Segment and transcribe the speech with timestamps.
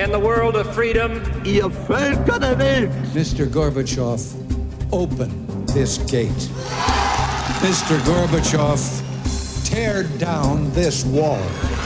[0.00, 1.20] in the world of freedom.
[1.44, 2.90] Ihr Völker der Welt.
[3.12, 3.46] Mr.
[3.46, 4.18] Gorbachev,
[4.92, 6.48] open this gate.
[7.60, 7.98] Mr.
[8.06, 8.80] Gorbachev,
[9.62, 11.42] tear down this wall.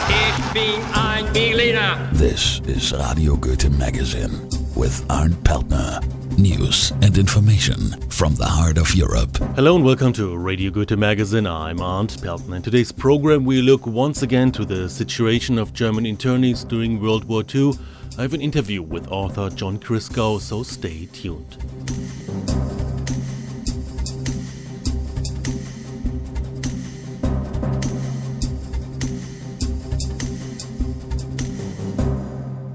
[0.08, 2.08] Ich bin ein Berliner.
[2.12, 6.00] This is Radio Goethe Magazine with Arndt Peltner.
[6.38, 9.36] News and information from the heart of Europe.
[9.56, 11.48] Hello and welcome to Radio Goethe Magazine.
[11.48, 12.56] I'm Arndt Peltner.
[12.56, 17.24] In today's program, we look once again to the situation of German internees during World
[17.24, 17.72] War II.
[18.16, 21.56] I have an interview with author John Christgau, so stay tuned.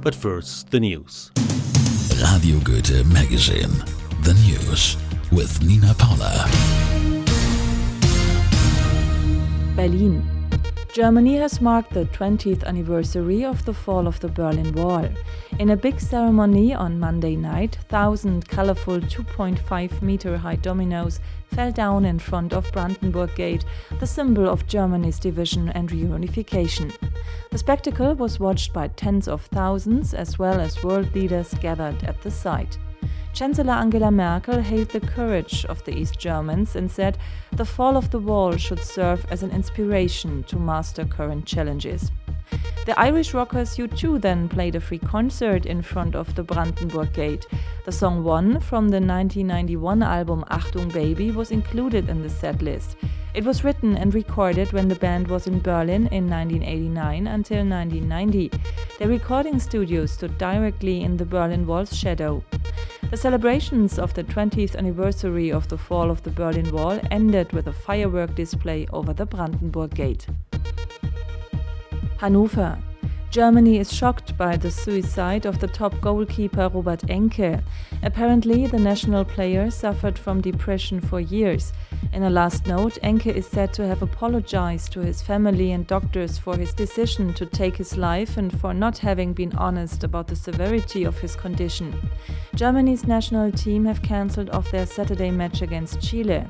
[0.01, 1.31] But first, the news.
[2.21, 3.71] Radio Goethe Magazine.
[4.23, 4.97] The news
[5.31, 6.49] with Nina Paula.
[9.77, 10.38] Berlin.
[10.91, 15.07] Germany has marked the 20th anniversary of the fall of the Berlin Wall.
[15.59, 21.19] In a big ceremony on Monday night, thousand colorful 2.5 meter high dominoes
[21.53, 23.65] fell down in front of Brandenburg Gate,
[23.99, 26.91] the symbol of Germany's division and reunification.
[27.51, 32.19] The spectacle was watched by tens of thousands as well as world leaders gathered at
[32.23, 32.79] the site.
[33.33, 37.17] Chancellor Angela Merkel hailed the courage of the East Germans and said
[37.51, 42.11] the fall of the wall should serve as an inspiration to master current challenges.
[42.85, 47.45] The Irish rockers U2 then played a free concert in front of the Brandenburg Gate.
[47.85, 52.97] The song One from the 1991 album Achtung Baby was included in the set list.
[53.35, 58.51] It was written and recorded when the band was in Berlin in 1989 until 1990.
[58.97, 62.43] The recording studio stood directly in the Berlin Wall's shadow.
[63.11, 67.67] The celebrations of the 20th anniversary of the fall of the Berlin Wall ended with
[67.67, 70.25] a firework display over the Brandenburg Gate.
[72.19, 72.77] Hannover.
[73.29, 77.63] Germany is shocked by the suicide of the top goalkeeper Robert Enke.
[78.03, 81.71] Apparently, the national player suffered from depression for years.
[82.11, 86.37] In a last note, Enke is said to have apologized to his family and doctors
[86.37, 90.35] for his decision to take his life and for not having been honest about the
[90.35, 91.95] severity of his condition.
[92.55, 96.45] Germany's national team have cancelled off their Saturday match against Chile.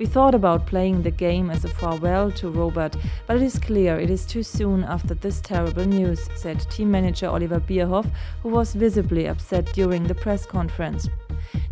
[0.00, 2.96] We thought about playing the game as a farewell to Robert,
[3.26, 7.28] but it is clear it is too soon after this terrible news, said team manager
[7.28, 8.10] Oliver Bierhoff,
[8.42, 11.10] who was visibly upset during the press conference.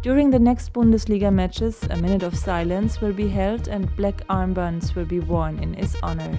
[0.02, 4.94] During the next Bundesliga matches, a minute of silence will be held and black armbands
[4.94, 6.38] will be worn in his honor.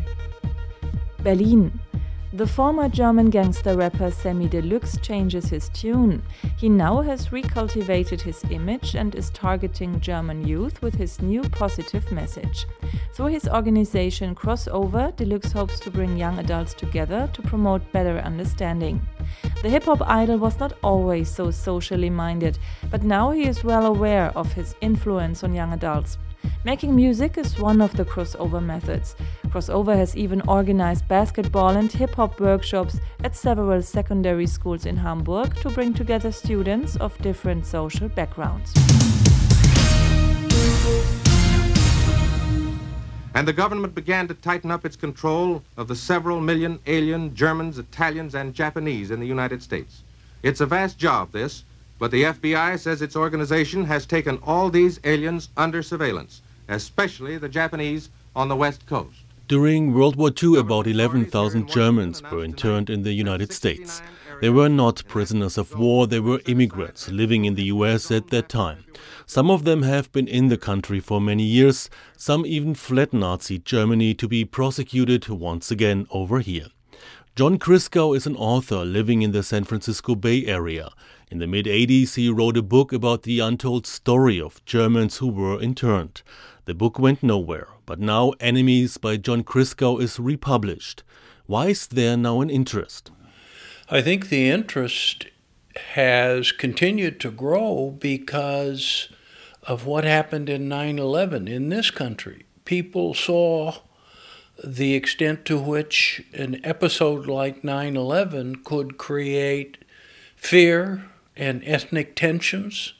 [1.23, 1.71] Berlin.
[2.31, 6.21] The former German gangster rapper Samy Deluxe changes his tune.
[6.57, 12.11] He now has recultivated his image and is targeting German youth with his new positive
[12.11, 12.67] message.
[13.13, 19.01] Through his organization Crossover, Deluxe hopes to bring young adults together to promote better understanding.
[19.63, 22.59] The hip hop idol was not always so socially minded,
[22.91, 26.19] but now he is well aware of his influence on young adults.
[26.65, 29.15] Making music is one of the crossover methods.
[29.47, 35.55] Crossover has even organized basketball and hip hop workshops at several secondary schools in Hamburg
[35.61, 38.73] to bring together students of different social backgrounds.
[43.35, 47.79] And the government began to tighten up its control of the several million alien Germans,
[47.79, 50.03] Italians, and Japanese in the United States.
[50.43, 51.63] It's a vast job, this,
[51.99, 57.49] but the FBI says its organization has taken all these aliens under surveillance, especially the
[57.49, 59.17] Japanese on the West Coast.
[59.49, 64.01] During World War II, about 11,000 Germans were interned in the United States.
[64.41, 68.47] They were not prisoners of war, they were immigrants living in the US at that
[68.47, 68.85] time.
[69.25, 73.59] Some of them have been in the country for many years, some even fled Nazi
[73.59, 76.67] Germany to be prosecuted once again over here.
[77.35, 80.89] John Christgau is an author living in the San Francisco Bay Area.
[81.31, 85.29] In the mid 80s, he wrote a book about the untold story of Germans who
[85.29, 86.21] were interned.
[86.65, 91.03] The book went nowhere, but now Enemies by John Christgau is republished.
[91.45, 93.11] Why is there now an interest?
[93.89, 95.27] I think the interest
[95.93, 99.07] has continued to grow because
[99.63, 102.45] of what happened in 9 11 in this country.
[102.65, 103.75] People saw
[104.63, 109.77] the extent to which an episode like 9 11 could create
[110.35, 112.93] fear and ethnic tensions,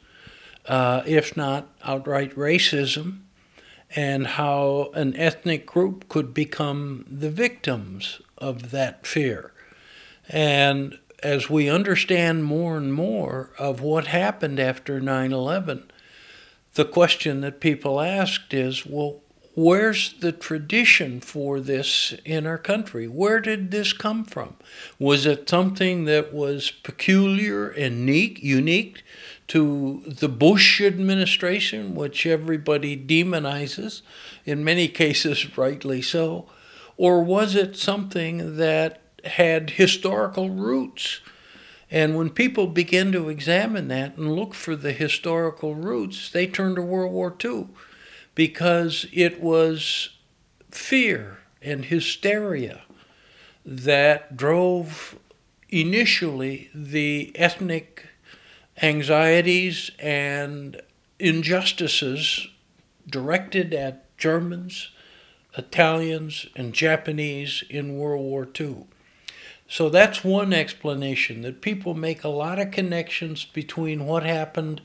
[0.65, 3.19] uh, if not outright racism,
[3.95, 9.51] and how an ethnic group could become the victims of that fear.
[10.29, 15.91] And as we understand more and more of what happened after 9 11,
[16.75, 19.21] the question that people asked is well,
[19.55, 23.07] where's the tradition for this in our country?
[23.07, 24.55] Where did this come from?
[24.97, 29.03] Was it something that was peculiar and unique, unique
[29.49, 34.01] to the Bush administration, which everybody demonizes,
[34.45, 36.47] in many cases rightly so?
[36.97, 41.21] Or was it something that had historical roots?
[41.91, 46.75] And when people begin to examine that and look for the historical roots, they turn
[46.75, 47.67] to World War II
[48.35, 50.09] because it was
[50.71, 52.81] fear and hysteria
[53.65, 55.17] that drove
[55.69, 58.07] initially the ethnic
[58.81, 60.81] anxieties and
[61.19, 62.47] injustices
[63.07, 64.89] directed at Germans,
[65.57, 68.85] Italians, and Japanese in World War II.
[69.67, 74.81] So that's one explanation that people make a lot of connections between what happened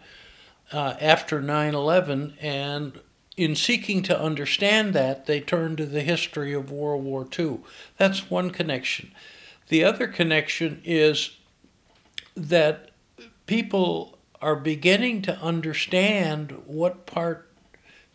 [0.73, 3.01] uh, after 9 11 and
[3.37, 7.61] in seeking to understand that, they turn to the history of World War II.
[7.97, 9.13] That's one connection.
[9.69, 11.37] The other connection is
[12.37, 12.91] that
[13.47, 17.51] people are beginning to understand what part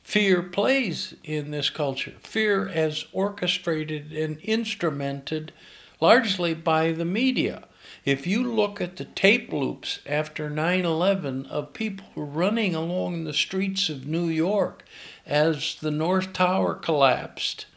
[0.03, 2.13] fear plays in this culture.
[2.21, 5.51] Fear as orchestrated and instrumented
[5.99, 7.67] largely by the media.
[8.09, 13.35] If you look at the tape loops after 9 11 of people running along the
[13.35, 14.83] streets of New York
[15.27, 17.67] as the North Tower collapsed,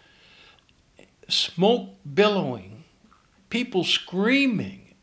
[1.28, 2.84] smoke billowing,
[3.50, 4.94] people screaming,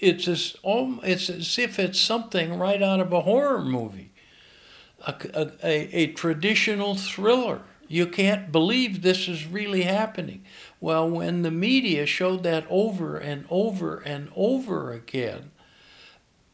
[0.00, 4.10] it's as, it's as if it's something right out of a horror movie,
[5.06, 5.14] a,
[5.62, 7.62] a, a traditional thriller.
[7.88, 10.44] You can't believe this is really happening.
[10.80, 15.50] Well, when the media showed that over and over and over again,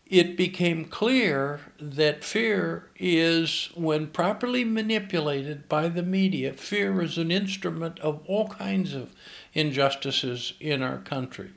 [0.07, 7.31] it became clear that fear is, when properly manipulated by the media, fear is an
[7.31, 9.15] instrument of all kinds of
[9.55, 11.53] injustices in our country.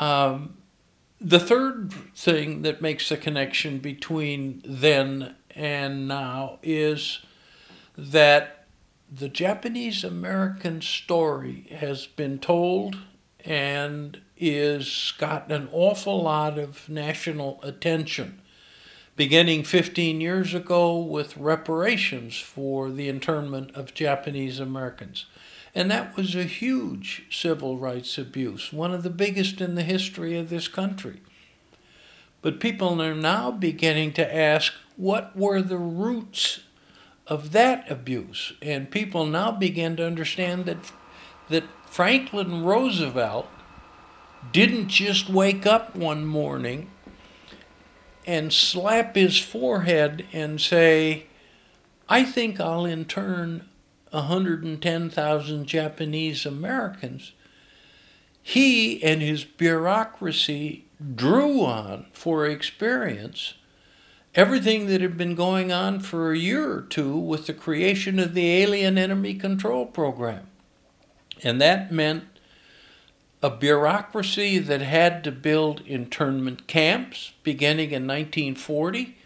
[0.00, 0.56] Um,
[1.20, 7.20] the third thing that makes the connection between then and now is
[7.98, 8.57] that
[9.10, 12.98] the Japanese American story has been told
[13.44, 18.40] and is got an awful lot of national attention
[19.18, 25.26] beginning 15 years ago with reparations for the internment of Japanese Americans.
[25.74, 30.38] And that was a huge civil rights abuse, one of the biggest in the history
[30.38, 31.20] of this country.
[32.42, 36.60] But people are now beginning to ask what were the roots
[37.28, 38.54] of that abuse.
[38.62, 40.92] And people now begin to understand that,
[41.48, 43.48] that Franklin Roosevelt
[44.52, 46.90] didn't just wake up one morning
[48.26, 51.26] and slap his forehead and say,
[52.08, 53.68] I think I'll intern
[54.10, 57.32] 110,000 Japanese Americans.
[58.42, 63.54] He and his bureaucracy drew on for experience
[64.38, 68.34] everything that had been going on for a year or two with the creation of
[68.34, 70.46] the Alien Enemy Control Program.
[71.42, 72.22] And that meant
[73.42, 79.16] a bureaucracy that had to build internment camps beginning in 1940.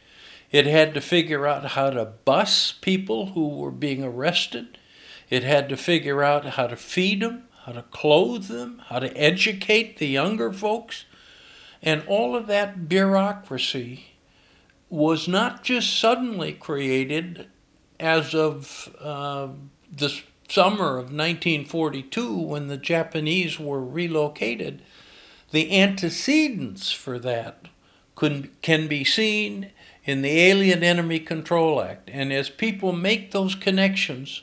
[0.51, 4.79] It had to figure out how to bus people who were being arrested.
[5.29, 9.15] It had to figure out how to feed them, how to clothe them, how to
[9.15, 11.05] educate the younger folks.
[11.83, 14.12] And all of that bureaucracy
[14.93, 17.47] was not just suddenly created
[17.99, 19.49] as of uh,
[19.91, 20.21] the
[20.51, 24.83] summer of 1942 when the Japanese were relocated.
[25.51, 27.69] The antecedents for that
[28.15, 29.71] could, can be seen
[30.05, 32.11] in the Alien Enemy Control Act.
[32.13, 34.43] And as people make those connections,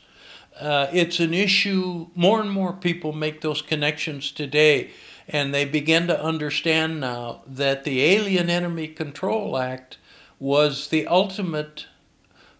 [0.59, 4.89] uh, it's an issue, more and more people make those connections today,
[5.27, 9.98] and they begin to understand now that the Alien Enemy Control Act
[10.39, 11.85] was the ultimate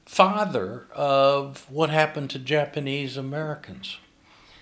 [0.06, 3.98] father of what happened to Japanese Americans.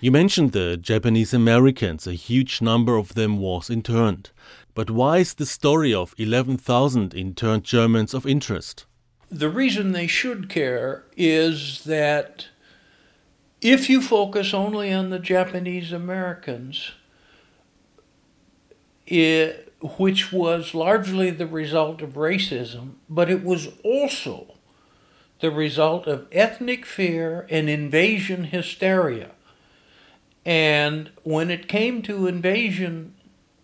[0.00, 4.30] You mentioned the Japanese Americans, a huge number of them was interned.
[4.74, 8.86] But why is the story of 11,000 interned Germans of interest?
[9.28, 12.46] The reason they should care is that
[13.60, 16.92] if you focus only on the Japanese Americans,
[19.06, 24.54] it, which was largely the result of racism, but it was also
[25.40, 29.30] the result of ethnic fear and invasion hysteria.
[30.44, 33.14] And when it came to invasion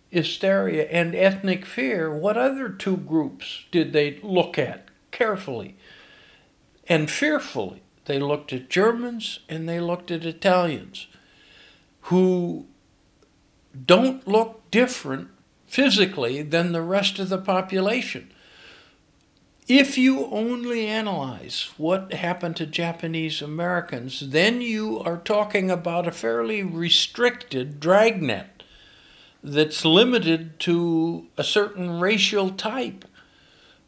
[0.09, 5.75] hysteria and ethnic fear, what other two groups did they look at carefully
[6.87, 7.81] and fearfully?
[8.05, 11.07] They looked at Germans and they looked at Italians
[12.01, 12.67] who
[13.85, 15.29] don't look different
[15.75, 18.31] physically than the rest of the population.
[19.67, 26.13] If you only analyze what happened to Japanese Americans, then you are talking about a
[26.13, 28.63] fairly restricted dragnet
[29.43, 33.03] that's limited to a certain racial type.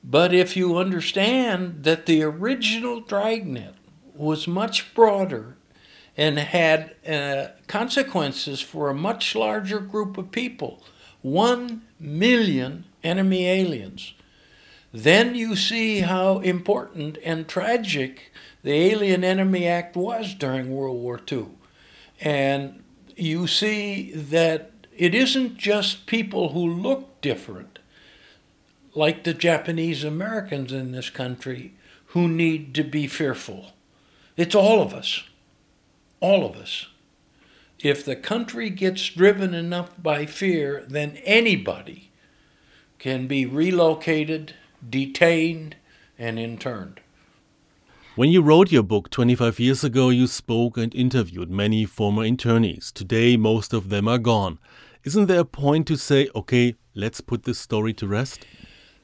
[0.04, 3.76] But if you understand that the original dragnet
[4.14, 5.56] was much broader
[6.18, 10.84] and had uh, consequences for a much larger group of people,
[11.32, 14.14] one million enemy aliens,
[14.94, 18.32] then you see how important and tragic
[18.64, 21.48] the Alien Enemy Act was during World War II.
[22.20, 22.84] And
[23.16, 27.80] you see that it isn't just people who look different,
[28.96, 31.74] like the Japanese Americans in this country,
[32.08, 33.74] who need to be fearful.
[34.36, 35.24] It's all of us.
[36.20, 36.88] All of us.
[37.80, 42.12] If the country gets driven enough by fear, then anybody
[42.98, 44.54] can be relocated
[44.88, 45.76] detained,
[46.18, 47.00] and interned.
[48.16, 52.92] When you wrote your book 25 years ago, you spoke and interviewed many former internees.
[52.92, 54.58] Today, most of them are gone.
[55.04, 58.46] Isn't there a point to say, okay, let's put this story to rest?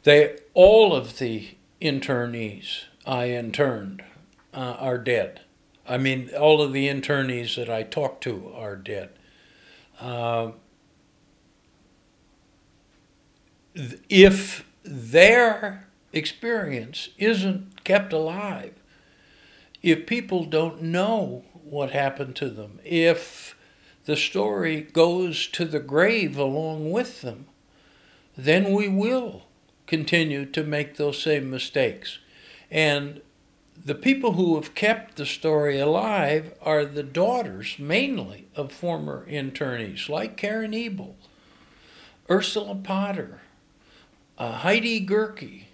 [0.04, 4.04] They, all of the internees I interned
[4.54, 5.42] uh, are dead.
[5.88, 9.10] I mean, all of the internees that I talked to are dead.
[10.00, 10.52] Uh,
[14.10, 18.74] if their experience isn't kept alive
[19.84, 23.56] if people don't know what happened to them, if
[24.06, 27.46] the story goes to the grave along with them,
[28.38, 29.44] then we will
[29.86, 32.20] continue to make those same mistakes.
[32.72, 33.22] And
[33.86, 40.08] the people who have kept the story alive are the daughters, mainly, of former internees,
[40.08, 41.16] like Karen Ebel,
[42.30, 43.42] Ursula Potter,
[44.38, 45.66] uh, Heidi Gerke.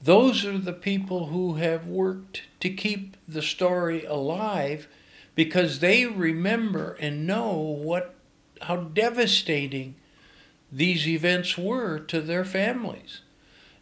[0.00, 4.88] Those are the people who have worked to keep the story alive
[5.34, 8.14] because they remember and know what
[8.62, 9.94] how devastating
[10.72, 13.20] these events were to their families.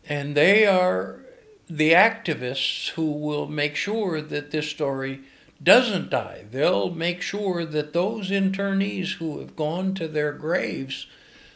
[0.09, 1.24] And they are
[1.69, 5.21] the activists who will make sure that this story
[5.63, 6.45] doesn't die.
[6.51, 11.07] They'll make sure that those internees who have gone to their graves,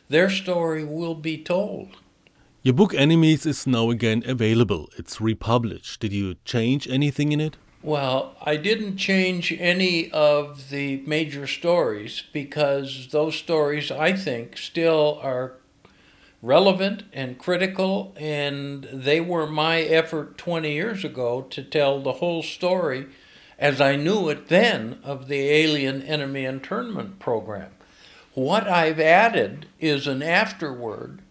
[0.08, 1.96] their story will be told.
[2.62, 4.88] Your book Enemies is now again available.
[4.96, 6.00] It's republished.
[6.00, 7.56] Did you change anything in it?
[7.82, 15.20] Well, I didn't change any of the major stories because those stories, I think, still
[15.22, 15.54] are
[16.42, 22.42] relevant and critical, and they were my effort 20 years ago to tell the whole
[22.42, 23.06] story
[23.58, 27.70] as I knew it then of the Alien Enemy Internment Program.
[28.34, 31.22] What I've added is an afterword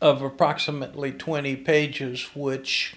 [0.00, 2.96] of approximately 20 pages, which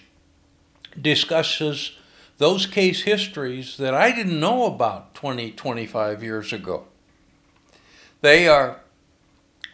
[1.00, 1.98] discusses
[2.38, 6.86] those case histories that I didn't know about 20, 25 years ago.
[8.22, 8.81] They are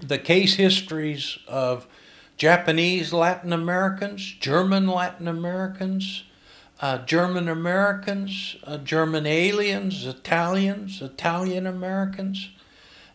[0.01, 1.87] the case histories of
[2.37, 6.23] Japanese Latin Americans, German Latin Americans,
[6.79, 12.49] uh, German Americans, uh, German aliens, Italians, Italian Americans,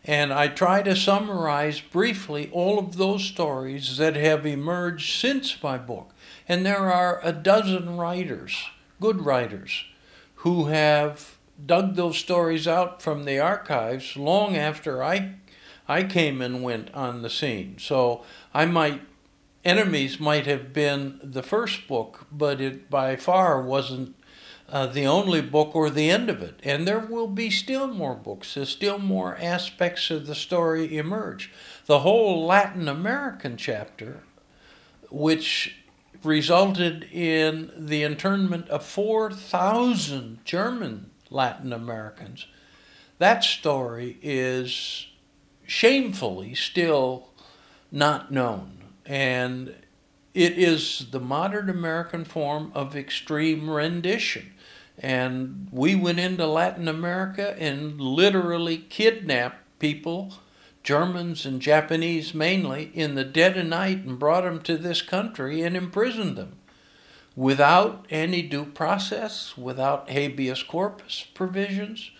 [0.05, 5.77] and I try to summarize briefly all of those stories that have emerged since my
[5.77, 6.13] book.
[6.47, 8.65] And there are a dozen writers,
[8.99, 9.85] good writers,
[10.35, 15.35] who have dug those stories out from the archives long after I,
[15.87, 17.77] I came and went on the scene.
[17.79, 18.23] So
[18.53, 19.01] I might,
[19.65, 24.15] Enemies might have been the first book, but it by far wasn't
[24.69, 26.59] uh, the only book or the end of it.
[26.63, 31.51] And there will be still more books, There's still more aspects of the story emerge.
[31.85, 34.23] The whole Latin American chapter,
[35.09, 35.77] which
[36.23, 42.47] resulted in the internment of 4,000 German Latin Americans,
[43.19, 45.07] that story is
[45.65, 47.29] shamefully still
[47.91, 48.77] not known.
[49.05, 49.75] And
[50.33, 54.53] it is the modern American form of extreme rendition.
[54.97, 60.33] And we went into Latin America and literally kidnapped people,
[60.83, 65.61] Germans and Japanese mainly, in the dead of night and brought them to this country
[65.61, 66.57] and imprisoned them
[67.35, 72.11] without any due process, without habeas corpus provisions.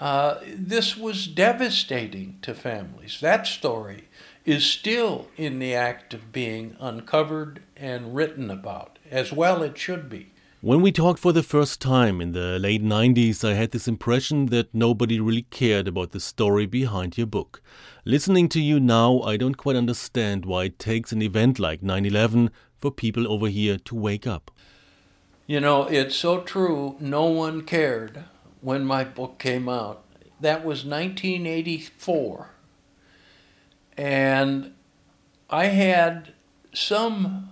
[0.00, 3.18] Uh, this was devastating to families.
[3.20, 4.08] That story
[4.44, 10.08] is still in the act of being uncovered and written about, as well it should
[10.08, 10.32] be.
[10.60, 14.46] When we talked for the first time in the late 90s, I had this impression
[14.46, 17.60] that nobody really cared about the story behind your book.
[18.04, 22.06] Listening to you now, I don't quite understand why it takes an event like 9
[22.06, 24.52] 11 for people over here to wake up.
[25.48, 28.24] You know, it's so true, no one cared
[28.62, 30.02] when my book came out.
[30.40, 32.48] That was 1984.
[33.98, 34.72] And
[35.50, 36.32] I had
[36.72, 37.50] some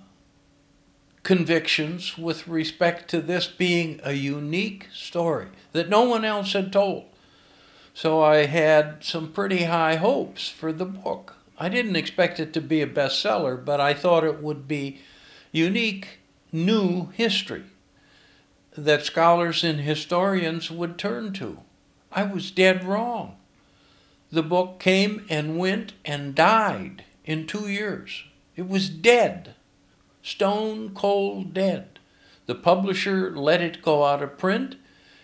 [1.23, 7.05] convictions with respect to this being a unique story that no one else had told.
[7.93, 11.37] So I had some pretty high hopes for the book.
[11.59, 15.01] I didn't expect it to be a bestseller, but I thought it would be
[15.53, 17.65] unique, new history
[18.77, 21.59] that scholars and historians would turn to.
[22.13, 23.37] I was dead wrong.
[24.33, 28.25] The book came and went and died in two years.
[28.57, 29.55] It was dead
[30.23, 31.99] stone cold dead.
[32.47, 34.77] The publisher let it go out of print,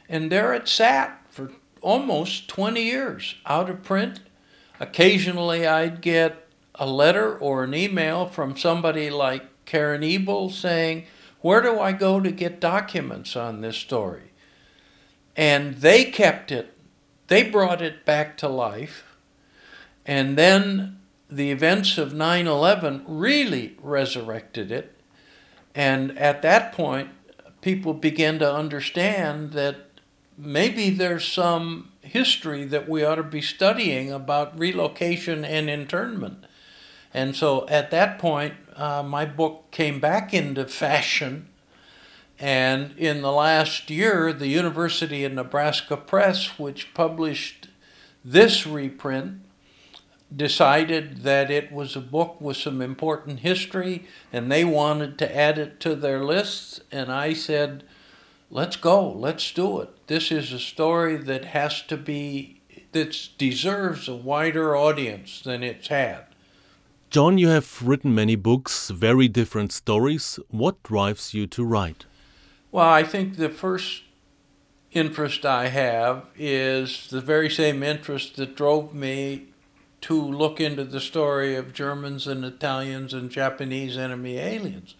[0.08, 1.50] and there it sat for
[1.80, 4.20] almost 20 years out of print.
[4.78, 11.06] Occasionally, I'd get a letter or an email from somebody like Karen Ebel saying,
[11.46, 14.32] Where do I go to get documents on this story?
[15.36, 16.76] And they kept it,
[17.28, 19.16] they brought it back to life.
[20.04, 20.98] And then
[21.30, 24.96] the events of 9 11 really resurrected it.
[25.72, 27.10] And at that point,
[27.60, 30.00] people began to understand that
[30.36, 36.44] maybe there's some history that we ought to be studying about relocation and internment.
[37.14, 41.48] And so at that point, uh, my book came back into fashion.
[42.38, 47.68] And in the last year, the University of Nebraska Press, which published
[48.22, 49.40] this reprint,
[50.34, 55.56] decided that it was a book with some important history and they wanted to add
[55.56, 56.80] it to their lists.
[56.90, 57.84] And I said,
[58.50, 60.06] let's go, let's do it.
[60.08, 62.60] This is a story that has to be,
[62.92, 66.25] that deserves a wider audience than it's had.
[67.08, 70.40] John, you have written many books, very different stories.
[70.50, 72.04] What drives you to write?
[72.72, 74.02] Well, I think the first
[74.90, 79.46] interest I have is the very same interest that drove me
[80.02, 84.96] to look into the story of Germans and Italians and Japanese enemy aliens.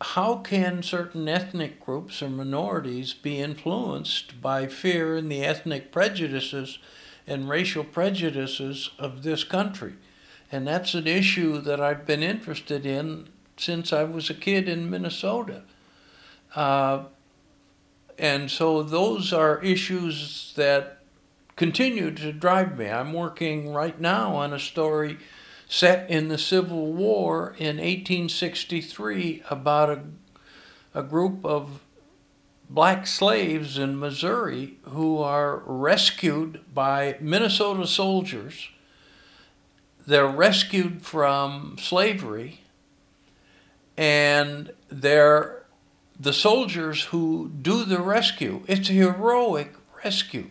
[0.00, 6.78] How can certain ethnic groups or minorities be influenced by fear and the ethnic prejudices
[7.28, 9.94] and racial prejudices of this country?
[10.52, 14.90] And that's an issue that I've been interested in since I was a kid in
[14.90, 15.62] Minnesota.
[16.54, 17.04] Uh,
[18.18, 20.98] and so those are issues that
[21.56, 22.88] continue to drive me.
[22.88, 25.18] I'm working right now on a story
[25.68, 30.02] set in the Civil War in 1863 about a,
[30.94, 31.80] a group of
[32.68, 38.68] black slaves in Missouri who are rescued by Minnesota soldiers.
[40.06, 42.60] They're rescued from slavery,
[43.96, 45.64] and they're
[46.18, 48.62] the soldiers who do the rescue.
[48.66, 50.50] It's a heroic rescue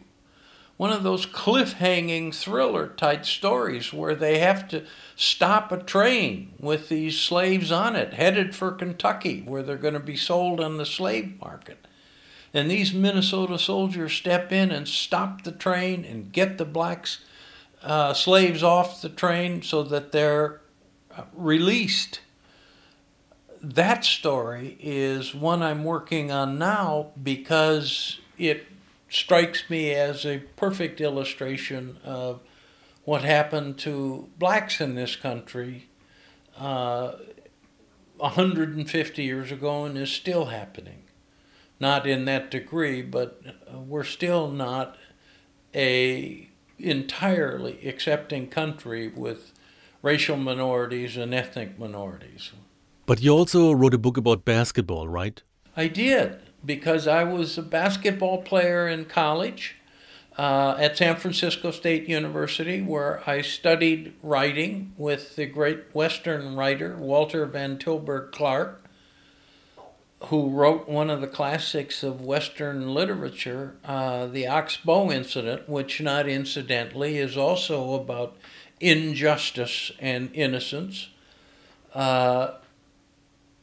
[0.84, 4.84] one of those cliff-hanging thriller type stories where they have to
[5.16, 10.00] stop a train with these slaves on it headed for Kentucky where they're going to
[10.00, 11.88] be sold on the slave market.
[12.54, 17.24] And these Minnesota soldiers step in and stop the train and get the blacks
[17.84, 20.62] uh, slaves off the train so that they're
[21.16, 22.22] uh, released.
[23.62, 28.68] That story is one I'm working on now because it
[29.10, 32.42] strikes me as a perfect illustration of
[33.04, 35.90] what happened to blacks in this country
[36.58, 37.14] uh,
[38.18, 41.04] 150 years ago and is still happening.
[41.80, 43.42] Not in that degree, but
[43.74, 44.98] we're still not
[45.76, 46.50] a
[46.84, 49.54] entirely accepting country with
[50.02, 52.52] racial minorities and ethnic minorities.
[53.06, 55.42] But you also wrote a book about basketball, right?
[55.76, 59.76] I did because I was a basketball player in college
[60.38, 66.96] uh, at San Francisco State University, where I studied writing with the great Western writer
[66.98, 68.83] Walter Van Tilburg Clark,
[70.26, 76.02] who wrote one of the classics of Western literature, uh, The Ox Bow Incident, which,
[76.02, 78.38] not incidentally, is also about
[78.80, 81.10] injustice and innocence.
[81.94, 82.54] Uh,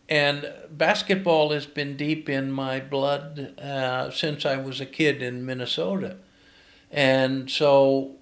[0.09, 5.47] and basketball has been deep in my blood uh, since I was a kid in
[5.47, 6.17] Minnesota.
[6.91, 8.17] And so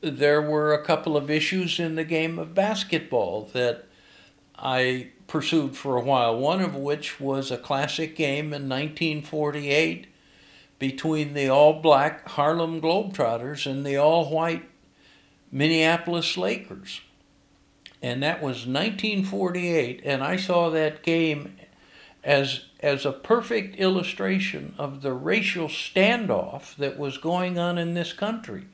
[0.00, 3.86] there were a couple of issues in the game of basketball that
[4.56, 10.06] I pursued for a while, one of which was a classic game in 1948
[10.78, 14.68] between the all black Harlem Globetrotters and the all white
[15.50, 17.00] Minneapolis Lakers.
[18.02, 21.56] And that was 1948, and I saw that game
[22.22, 28.12] as, as a perfect illustration of the racial standoff that was going on in this
[28.12, 28.66] country.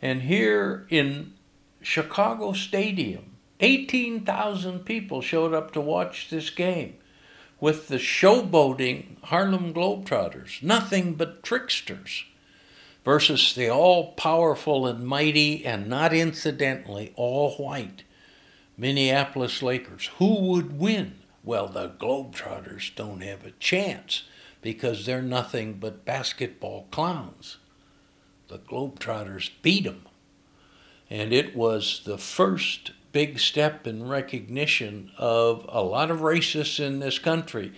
[0.00, 1.34] And here in
[1.82, 3.29] Chicago Stadium,
[3.60, 6.96] 18,000 people showed up to watch this game
[7.60, 12.24] with the showboating Harlem Globetrotters, nothing but tricksters,
[13.04, 18.02] versus the all powerful and mighty and not incidentally all white
[18.76, 20.10] Minneapolis Lakers.
[20.18, 21.16] Who would win?
[21.44, 24.24] Well, the Globetrotters don't have a chance
[24.62, 27.58] because they're nothing but basketball clowns.
[28.48, 30.06] The Globetrotters beat them.
[31.08, 37.00] And it was the first big step in recognition of a lot of racists in
[37.00, 37.72] this country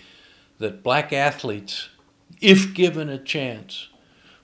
[0.58, 1.88] that black athletes,
[2.40, 3.88] if given a chance,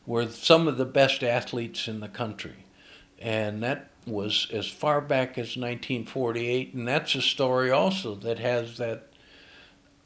[0.06, 2.64] were some of the best athletes in the country.
[3.18, 8.78] And that was as far back as 1948, and that's a story also that has
[8.78, 9.08] that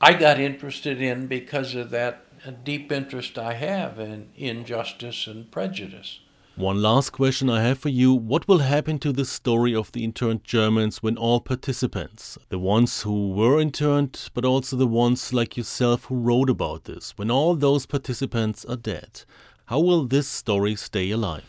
[0.00, 2.24] I got interested in because of that
[2.64, 6.18] deep interest I have in injustice and prejudice.
[6.56, 8.12] One last question I have for you.
[8.12, 13.02] What will happen to the story of the interned Germans when all participants, the ones
[13.02, 17.56] who were interned, but also the ones like yourself who wrote about this, when all
[17.56, 19.24] those participants are dead?
[19.66, 21.44] How will this story stay alive?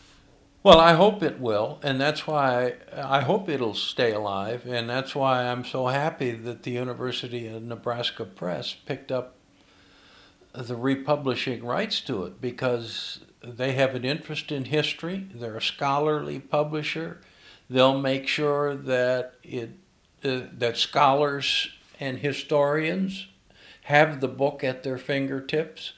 [0.62, 5.14] Well, I hope it will, and that's why I hope it'll stay alive, and that's
[5.14, 9.36] why I'm so happy that the University of Nebraska Press picked up
[10.54, 15.26] the republishing rights to it because they have an interest in history.
[15.34, 17.20] They're a scholarly publisher.
[17.68, 19.70] They'll make sure that it
[20.24, 21.68] uh, that scholars
[22.00, 23.26] and historians
[23.82, 25.92] have the book at their fingertips,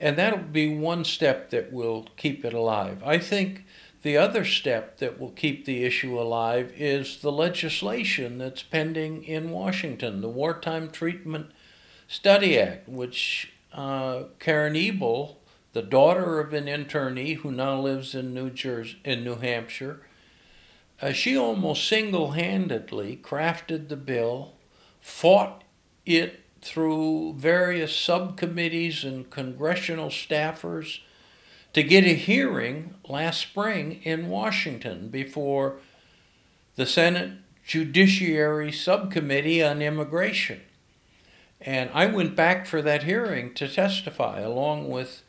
[0.00, 3.02] and that'll be one step that will keep it alive.
[3.04, 3.64] I think
[4.02, 9.52] the other step that will keep the issue alive is the legislation that's pending in
[9.52, 11.52] Washington, the Wartime Treatment
[12.08, 15.38] Study Act, which uh, Karen Ebel
[15.72, 20.00] the daughter of an internee who now lives in New Jersey, in New Hampshire.
[21.00, 24.52] Uh, she almost single-handedly crafted the bill,
[25.00, 25.64] fought
[26.06, 31.00] it through various subcommittees and congressional staffers
[31.72, 35.78] to get a hearing last spring in Washington before
[36.76, 37.32] the Senate
[37.66, 40.60] Judiciary Subcommittee on Immigration.
[41.60, 45.21] And I went back for that hearing to testify along with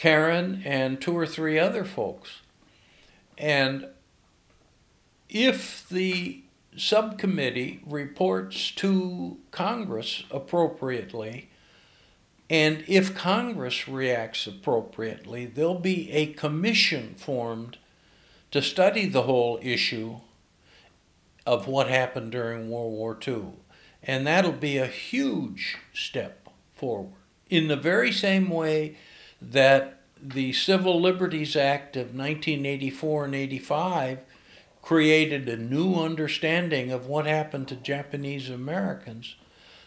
[0.00, 2.40] Karen and two or three other folks.
[3.36, 3.86] And
[5.28, 6.40] if the
[6.74, 11.50] subcommittee reports to Congress appropriately,
[12.48, 17.76] and if Congress reacts appropriately, there'll be a commission formed
[18.52, 20.20] to study the whole issue
[21.44, 23.48] of what happened during World War II.
[24.02, 27.12] And that'll be a huge step forward.
[27.50, 28.96] In the very same way
[29.40, 34.18] that the Civil Liberties Act of 1984 and 85
[34.82, 39.36] created a new understanding of what happened to Japanese Americans.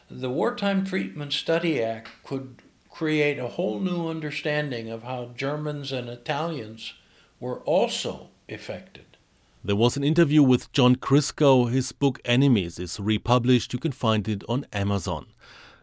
[0.10, 6.10] The Wartime Treatment Study Act could create a whole new understanding of how Germans and
[6.10, 6.94] Italians
[7.40, 9.06] were also affected.
[9.64, 11.72] There was an interview with John Christgau.
[11.72, 13.74] His book Enemies is republished.
[13.74, 15.28] You can find it on Amazon.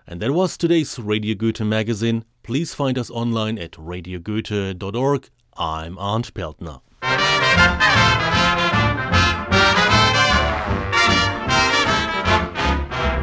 [0.07, 2.25] And that was today's Radio Goethe magazine.
[2.43, 5.29] Please find us online at radiogoethe.org.
[5.57, 6.81] I'm Arndt Peltner.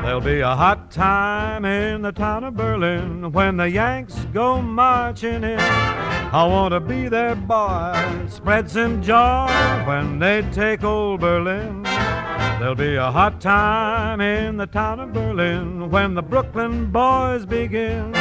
[0.03, 5.43] There'll be a hot time in the town of Berlin when the Yanks go marching
[5.43, 5.59] in.
[5.59, 9.47] I want to be their boy, spread some joy
[9.85, 11.83] when they take old Berlin.
[11.83, 18.13] There'll be a hot time in the town of Berlin when the Brooklyn boys begin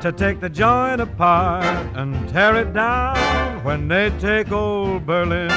[0.00, 5.50] to take the joint apart and tear it down when they take old Berlin.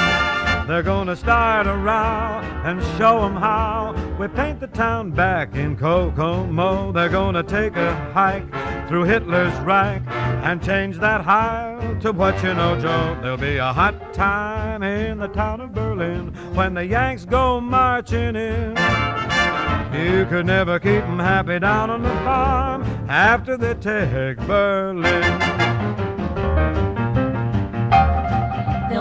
[0.66, 5.76] They're gonna start a row and show 'em how we paint the town back in
[5.76, 6.90] Kokomo.
[6.90, 8.46] They're gonna take a hike
[8.88, 10.00] through Hitler's Reich
[10.42, 13.14] and change that Heil to what you know, Joe.
[13.20, 18.34] There'll be a hot time in the town of Berlin when the Yanks go marching
[18.34, 18.74] in.
[19.92, 25.24] You could never keep 'em happy down on the farm after they take Berlin.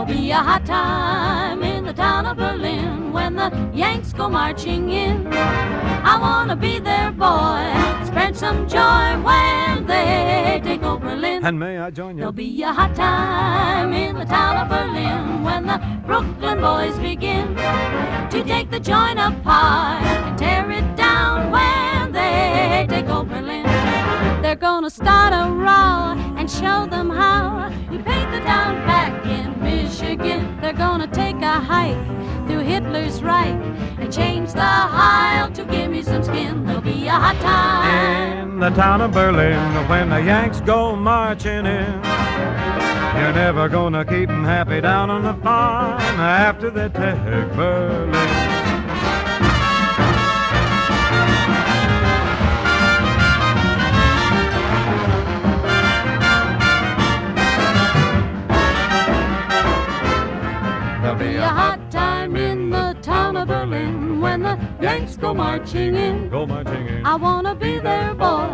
[0.05, 4.89] There'll be a hot time in the town of Berlin when the Yanks go marching
[4.89, 5.27] in.
[5.31, 7.71] I wanna be their boy.
[8.05, 11.45] Spread some joy when they take over Berlin.
[11.45, 12.21] And may I join you?
[12.21, 17.55] There'll be a hot time in the town of Berlin when the Brooklyn boys begin
[17.55, 23.62] to take the joint apart and tear it down when they take over Berlin.
[24.53, 29.59] They're gonna start a row and show them how you paint the town back in
[29.59, 30.61] Michigan.
[30.61, 31.97] They're gonna take a hike
[32.45, 33.59] through Hitler's Reich
[33.97, 36.67] and change the Heil to give me some skin.
[36.67, 38.51] There'll be a hot time.
[38.51, 39.57] In the town of Berlin,
[39.89, 42.03] when the Yanks go marching in,
[43.17, 48.32] you're never gonna keep 'em happy down on the farm after they take Berlin.
[64.93, 66.29] Yanks go marching in.
[66.29, 67.03] Go marching in.
[67.03, 68.47] I wanna be their boy,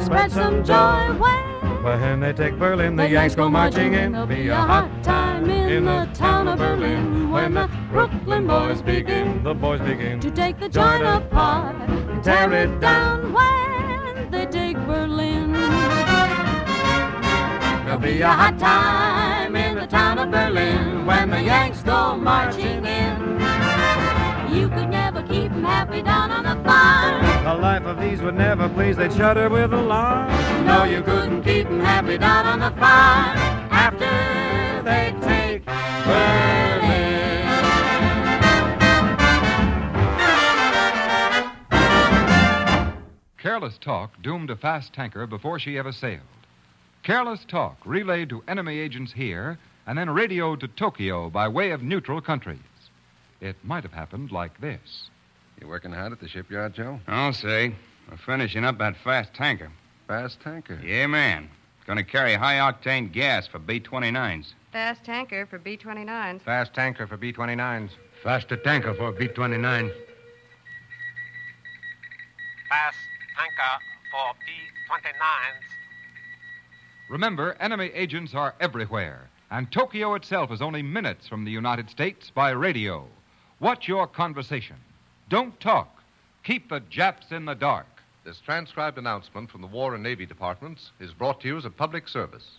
[0.00, 4.12] spread some joy when When they take Berlin, the Yanks go marching in.
[4.12, 9.42] There'll be a hot time in the town of Berlin when the Brooklyn boys begin
[9.42, 14.76] The boys begin to take the joint apart and tear it down when they take
[14.86, 15.52] Berlin.
[17.84, 22.84] There'll be a hot time in the town of Berlin when the Yanks go marching
[22.86, 23.19] in.
[25.30, 27.44] You could never keep 'em happy down on the farm.
[27.44, 30.28] The life of these would never please, they'd shudder with alarm.
[30.66, 33.38] No, you couldn't keep 'em happy down on the farm
[33.70, 36.40] after they take Berlin.
[43.38, 46.20] Careless talk doomed a fast tanker before she ever sailed.
[47.04, 51.82] Careless talk relayed to enemy agents here and then radioed to Tokyo by way of
[51.82, 52.58] neutral countries.
[53.40, 55.08] It might have happened like this.
[55.60, 57.00] You working hard at the shipyard, Joe?
[57.06, 57.74] I'll say.
[58.10, 59.70] We're finishing up that fast tanker.
[60.08, 60.80] Fast tanker.
[60.82, 61.50] Yeah, man.
[61.86, 64.54] Going to carry high octane gas for B 29s.
[64.72, 66.40] Fast tanker for B 29s.
[66.42, 67.90] Fast tanker for B 29s.
[68.22, 69.90] Faster tanker for B 29.
[72.68, 72.96] Fast
[73.36, 73.78] tanker
[74.12, 74.52] for B
[74.90, 75.52] 29s.
[77.08, 82.30] Remember, enemy agents are everywhere, and Tokyo itself is only minutes from the United States
[82.30, 83.06] by radio.
[83.58, 84.76] Watch your conversation.
[85.30, 86.02] Don't talk.
[86.42, 87.86] Keep the Japs in the dark.
[88.24, 91.70] This transcribed announcement from the War and Navy Departments is brought to you as a
[91.70, 92.58] public service.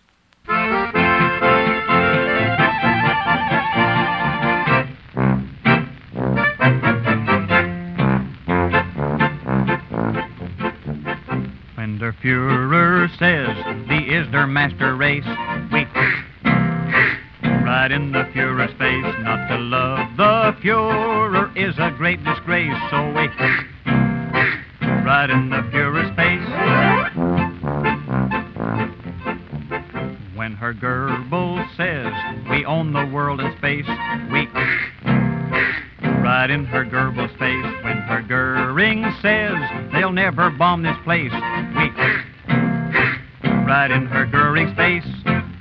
[11.75, 13.49] When der Fuhrer says,
[13.89, 15.50] "Thee is der master race," we
[17.71, 19.15] right in the Fuhrer's face.
[19.23, 23.29] Not to love the Fuhrer is a great disgrace, so we
[25.05, 26.49] right in the Fuhrer's face.
[30.35, 32.11] When Herr Goebbels says,
[32.49, 33.87] "We own the world and space,"
[34.29, 34.49] we
[36.21, 37.83] right in Herr Goebbels' face.
[37.85, 39.55] When Herr Goering says
[39.93, 41.89] they'll never bomb this place, we
[43.65, 45.07] right in Herr Goering's face.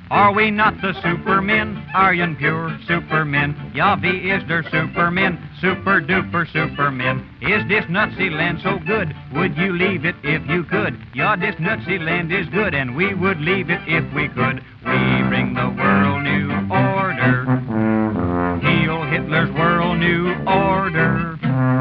[0.09, 1.80] Are we not the supermen?
[1.93, 3.55] Aryan pure supermen.
[3.73, 5.37] Wie is der supermen?
[5.59, 7.27] Super duper supermen.
[7.41, 9.13] Is this Nazi land so good?
[9.33, 10.97] Would you leave it if you could?
[11.13, 14.63] Ja, this Nazi land is good, and we would leave it if we could.
[14.85, 17.45] We bring the world new order.
[18.61, 21.37] Heal Hitler's world new order.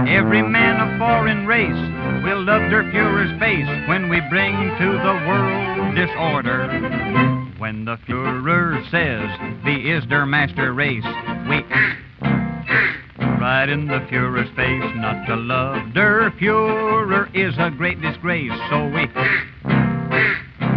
[0.09, 5.15] Every man of foreign race will love der Fuhrer's face when we bring to the
[5.27, 7.40] world disorder.
[7.71, 9.31] When the Fuhrer says,
[9.65, 11.05] "Wie is der master race?"
[11.49, 11.65] we
[13.39, 14.93] right in the Fuhrer's face.
[14.97, 19.07] Not to love der Fuhrer is a great disgrace, so we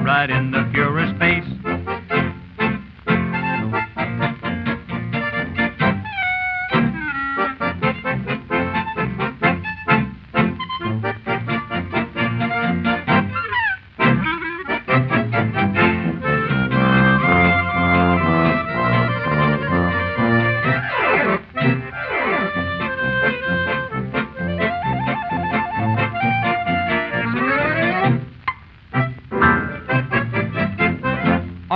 [0.03, 1.62] right in the Fuhrer's face.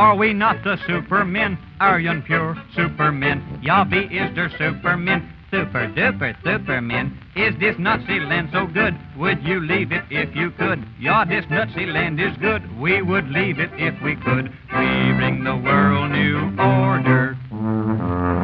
[0.08, 1.58] Are we not the supermen?
[1.82, 3.60] Are Aryan pure supermen.
[3.62, 5.34] Wie is der supermen?
[5.52, 7.20] Super duper supermen.
[7.36, 8.96] Is this Nazi land so good?
[9.18, 10.88] Would you leave it if you could?
[10.98, 12.64] Ja, this Nazi land is good.
[12.80, 14.46] We would leave it if we could.
[14.72, 17.36] We bring the world new order.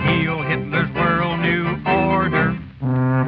[0.04, 2.60] Heal Hitler's world new order.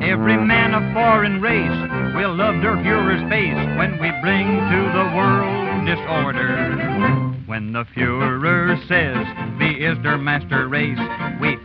[0.04, 5.16] Every man of foreign race We'll love der Fuhrer's face when we bring to the
[5.16, 7.25] world disorder.
[7.56, 9.26] When the Fuhrer says,
[9.58, 11.00] Wie is der master race?
[11.40, 11.56] We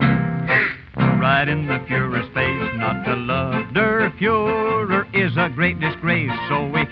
[0.00, 2.70] right in the Fuhrer's face.
[2.74, 6.84] Not to love der Fuhrer is a great disgrace, so we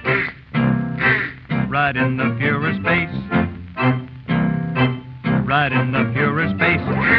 [1.69, 3.11] right in the Fuhrer's face.
[5.45, 7.16] Right in the Fuhrer's face.